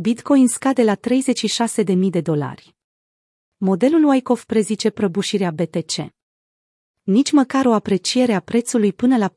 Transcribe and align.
Bitcoin 0.00 0.48
scade 0.48 0.82
la 0.82 0.96
36.000 0.96 2.10
de 2.10 2.20
dolari. 2.20 2.76
Modelul 3.56 4.04
Wyckoff 4.04 4.44
prezice 4.44 4.90
prăbușirea 4.90 5.50
BTC. 5.50 6.12
Nici 7.02 7.32
măcar 7.32 7.66
o 7.66 7.72
apreciere 7.72 8.32
a 8.32 8.40
prețului 8.40 8.92
până 8.92 9.16
la 9.16 9.32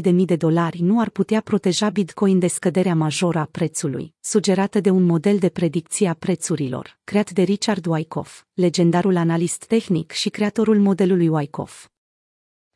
42.000 0.00 0.24
de 0.24 0.36
dolari 0.36 0.80
nu 0.82 1.00
ar 1.00 1.08
putea 1.08 1.40
proteja 1.40 1.90
Bitcoin 1.90 2.38
de 2.38 2.46
scăderea 2.46 2.94
majoră 2.94 3.38
a 3.38 3.44
prețului, 3.44 4.14
sugerată 4.20 4.80
de 4.80 4.90
un 4.90 5.02
model 5.02 5.38
de 5.38 5.48
predicție 5.48 6.08
a 6.08 6.14
prețurilor, 6.14 6.98
creat 7.04 7.30
de 7.30 7.42
Richard 7.42 7.86
Wyckoff, 7.86 8.44
legendarul 8.54 9.16
analist 9.16 9.64
tehnic 9.64 10.10
și 10.10 10.28
creatorul 10.28 10.78
modelului 10.78 11.28
Wyckoff. 11.28 11.88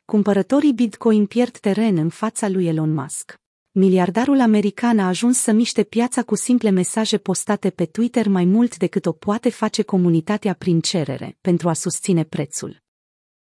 Cumpărătorii 0.05 0.73
Bitcoin 0.73 1.25
pierd 1.25 1.57
teren 1.57 1.97
în 1.97 2.09
fața 2.09 2.49
lui 2.49 2.67
Elon 2.67 2.93
Musk 2.93 3.43
miliardarul 3.77 4.39
american 4.39 4.99
a 4.99 5.07
ajuns 5.07 5.37
să 5.37 5.51
miște 5.51 5.83
piața 5.83 6.23
cu 6.23 6.35
simple 6.35 6.69
mesaje 6.69 7.17
postate 7.17 7.69
pe 7.69 7.85
Twitter 7.85 8.27
mai 8.27 8.45
mult 8.45 8.77
decât 8.77 9.05
o 9.05 9.11
poate 9.11 9.49
face 9.49 9.81
comunitatea 9.81 10.53
prin 10.53 10.79
cerere, 10.79 11.37
pentru 11.41 11.69
a 11.69 11.73
susține 11.73 12.23
prețul. 12.23 12.83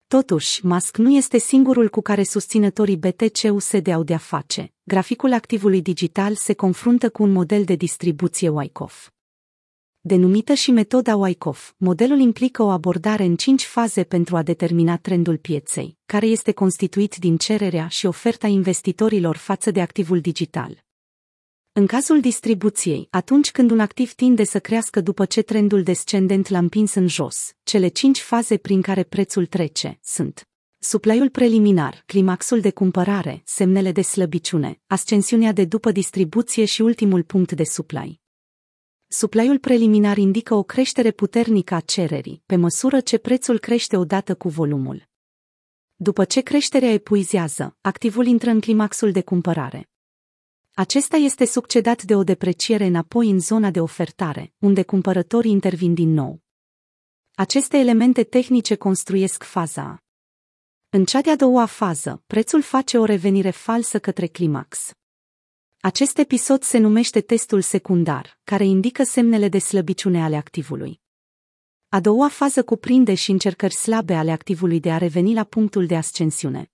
Totuși, 0.06 0.66
Musk 0.66 0.96
nu 0.96 1.16
este 1.16 1.38
singurul 1.38 1.88
cu 1.88 2.00
care 2.00 2.22
susținătorii 2.22 2.96
BTC-USD 2.96 3.88
au 3.88 4.02
de-a 4.02 4.18
face. 4.18 4.72
Graficul 4.82 5.32
activului 5.32 5.82
digital 5.82 6.34
se 6.34 6.52
confruntă 6.52 7.10
cu 7.10 7.22
un 7.22 7.32
model 7.32 7.64
de 7.64 7.74
distribuție 7.74 8.48
Wyckoff 8.48 9.08
denumită 10.08 10.54
și 10.54 10.70
metoda 10.70 11.16
Wyckoff. 11.16 11.72
Modelul 11.76 12.18
implică 12.18 12.62
o 12.62 12.68
abordare 12.68 13.24
în 13.24 13.36
cinci 13.36 13.64
faze 13.64 14.04
pentru 14.04 14.36
a 14.36 14.42
determina 14.42 14.96
trendul 14.96 15.36
pieței, 15.36 15.96
care 16.06 16.26
este 16.26 16.52
constituit 16.52 17.16
din 17.16 17.36
cererea 17.36 17.88
și 17.88 18.06
oferta 18.06 18.46
investitorilor 18.46 19.36
față 19.36 19.70
de 19.70 19.80
activul 19.80 20.20
digital. 20.20 20.84
În 21.72 21.86
cazul 21.86 22.20
distribuției, 22.20 23.06
atunci 23.10 23.50
când 23.50 23.70
un 23.70 23.80
activ 23.80 24.12
tinde 24.12 24.44
să 24.44 24.58
crească 24.58 25.00
după 25.00 25.24
ce 25.24 25.42
trendul 25.42 25.82
descendent 25.82 26.48
l-a 26.48 26.58
împins 26.58 26.94
în 26.94 27.08
jos, 27.08 27.52
cele 27.62 27.88
cinci 27.88 28.20
faze 28.20 28.56
prin 28.56 28.82
care 28.82 29.02
prețul 29.02 29.46
trece 29.46 29.98
sunt 30.02 30.48
Suplaiul 30.80 31.28
preliminar, 31.28 32.02
climaxul 32.06 32.60
de 32.60 32.70
cumpărare, 32.70 33.42
semnele 33.44 33.92
de 33.92 34.02
slăbiciune, 34.02 34.80
ascensiunea 34.86 35.52
de 35.52 35.64
după 35.64 35.92
distribuție 35.92 36.64
și 36.64 36.82
ultimul 36.82 37.22
punct 37.22 37.52
de 37.52 37.64
suplai. 37.64 38.20
Suplaiul 39.10 39.58
preliminar 39.58 40.16
indică 40.16 40.54
o 40.54 40.62
creștere 40.62 41.10
puternică 41.10 41.74
a 41.74 41.80
cererii, 41.80 42.42
pe 42.46 42.56
măsură 42.56 43.00
ce 43.00 43.18
prețul 43.18 43.58
crește 43.58 43.96
odată 43.96 44.34
cu 44.34 44.48
volumul. 44.48 45.08
După 45.96 46.24
ce 46.24 46.40
creșterea 46.40 46.92
epuizează, 46.92 47.76
activul 47.80 48.26
intră 48.26 48.50
în 48.50 48.60
climaxul 48.60 49.12
de 49.12 49.22
cumpărare. 49.22 49.88
Acesta 50.74 51.16
este 51.16 51.44
succedat 51.44 52.02
de 52.02 52.14
o 52.14 52.24
depreciere 52.24 52.84
înapoi 52.84 53.30
în 53.30 53.40
zona 53.40 53.70
de 53.70 53.80
ofertare, 53.80 54.52
unde 54.58 54.82
cumpărătorii 54.82 55.50
intervin 55.50 55.94
din 55.94 56.12
nou. 56.12 56.40
Aceste 57.34 57.76
elemente 57.76 58.24
tehnice 58.24 58.74
construiesc 58.74 59.42
faza 59.42 59.82
A. 59.82 59.98
În 60.88 61.04
cea 61.04 61.20
de-a 61.20 61.36
doua 61.36 61.66
fază, 61.66 62.22
prețul 62.26 62.62
face 62.62 62.98
o 62.98 63.04
revenire 63.04 63.50
falsă 63.50 63.98
către 63.98 64.26
climax. 64.26 64.97
Acest 65.80 66.18
episod 66.18 66.62
se 66.62 66.78
numește 66.78 67.20
testul 67.20 67.60
secundar, 67.60 68.38
care 68.44 68.64
indică 68.64 69.02
semnele 69.02 69.48
de 69.48 69.58
slăbiciune 69.58 70.22
ale 70.22 70.36
activului. 70.36 71.00
A 71.88 72.00
doua 72.00 72.28
fază 72.28 72.64
cuprinde 72.64 73.14
și 73.14 73.30
încercări 73.30 73.74
slabe 73.74 74.14
ale 74.14 74.30
activului 74.30 74.80
de 74.80 74.92
a 74.92 74.98
reveni 74.98 75.34
la 75.34 75.44
punctul 75.44 75.86
de 75.86 75.96
ascensiune. 75.96 76.72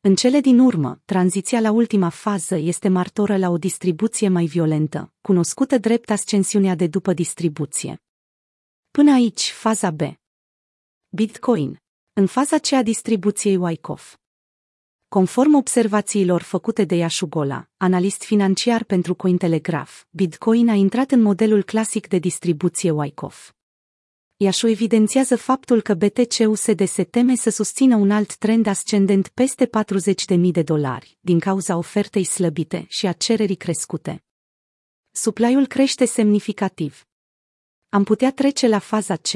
În 0.00 0.14
cele 0.14 0.40
din 0.40 0.58
urmă, 0.58 1.02
tranziția 1.04 1.60
la 1.60 1.70
ultima 1.70 2.08
fază 2.08 2.56
este 2.56 2.88
martoră 2.88 3.36
la 3.36 3.48
o 3.48 3.58
distribuție 3.58 4.28
mai 4.28 4.46
violentă, 4.46 5.12
cunoscută 5.20 5.78
drept 5.78 6.10
ascensiunea 6.10 6.74
de 6.74 6.86
după 6.86 7.12
distribuție. 7.12 8.02
Până 8.90 9.12
aici, 9.12 9.50
faza 9.50 9.90
B. 9.90 10.00
Bitcoin. 11.08 11.82
În 12.12 12.26
faza 12.26 12.58
C 12.58 12.72
a 12.72 12.82
distribuției 12.82 13.56
Wyckoff. 13.56 14.16
Conform 15.16 15.54
observațiilor 15.54 16.42
făcute 16.42 16.84
de 16.84 16.94
Yashugola, 16.94 17.68
analist 17.76 18.22
financiar 18.22 18.84
pentru 18.84 19.14
Cointelegraph, 19.14 20.00
Bitcoin 20.10 20.68
a 20.68 20.74
intrat 20.74 21.10
în 21.10 21.22
modelul 21.22 21.62
clasic 21.62 22.08
de 22.08 22.18
distribuție 22.18 22.90
Wyckoff. 22.90 23.52
Yashu 24.36 24.66
evidențiază 24.66 25.36
faptul 25.36 25.80
că 25.80 25.94
BTC-USD 25.94 26.86
se 26.86 27.04
teme 27.04 27.34
să 27.34 27.50
susțină 27.50 27.96
un 27.96 28.10
alt 28.10 28.36
trend 28.36 28.66
ascendent 28.66 29.28
peste 29.28 29.70
40.000 30.36 30.40
de 30.50 30.62
dolari, 30.62 31.18
din 31.20 31.38
cauza 31.38 31.76
ofertei 31.76 32.24
slăbite 32.24 32.84
și 32.88 33.06
a 33.06 33.12
cererii 33.12 33.56
crescute. 33.56 34.24
Suplaiul 35.10 35.66
crește 35.66 36.04
semnificativ. 36.04 37.06
Am 37.88 38.04
putea 38.04 38.32
trece 38.32 38.68
la 38.68 38.78
faza 38.78 39.16
C. 39.16 39.28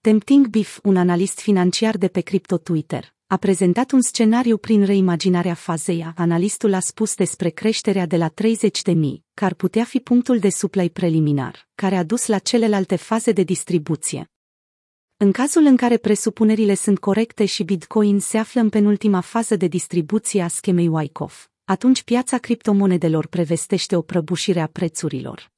Tempting 0.00 0.46
Beef, 0.46 0.78
un 0.82 0.96
analist 0.96 1.40
financiar 1.40 1.96
de 1.96 2.08
pe 2.08 2.20
Crypto 2.20 2.58
Twitter, 2.58 3.13
a 3.34 3.36
prezentat 3.36 3.90
un 3.90 4.00
scenariu 4.00 4.56
prin 4.56 4.84
reimaginarea 4.84 5.54
fazei 5.54 6.12
Analistul 6.16 6.74
a 6.74 6.80
spus 6.80 7.14
despre 7.14 7.48
creșterea 7.48 8.06
de 8.06 8.16
la 8.16 8.28
30 8.28 8.82
de 8.82 8.92
mii, 8.92 9.24
că 9.34 9.44
ar 9.44 9.54
putea 9.54 9.84
fi 9.84 9.98
punctul 9.98 10.38
de 10.38 10.48
supply 10.48 10.90
preliminar, 10.90 11.68
care 11.74 11.96
a 11.96 12.02
dus 12.02 12.26
la 12.26 12.38
celelalte 12.38 12.96
faze 12.96 13.32
de 13.32 13.42
distribuție. 13.42 14.30
În 15.16 15.32
cazul 15.32 15.64
în 15.64 15.76
care 15.76 15.96
presupunerile 15.96 16.74
sunt 16.74 16.98
corecte 16.98 17.44
și 17.44 17.62
Bitcoin 17.64 18.20
se 18.20 18.38
află 18.38 18.60
în 18.60 18.68
penultima 18.68 19.20
fază 19.20 19.56
de 19.56 19.66
distribuție 19.66 20.42
a 20.42 20.48
schemei 20.48 20.88
Wyckoff, 20.88 21.48
atunci 21.64 22.02
piața 22.02 22.38
criptomonedelor 22.38 23.26
prevestește 23.26 23.96
o 23.96 24.02
prăbușire 24.02 24.60
a 24.60 24.66
prețurilor. 24.66 25.53